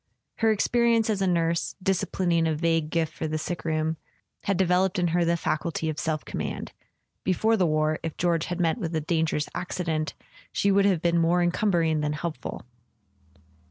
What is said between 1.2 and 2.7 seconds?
a nurse, disciplining a